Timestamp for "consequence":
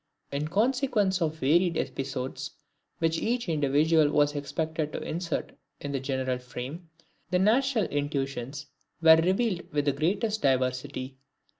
0.47-1.21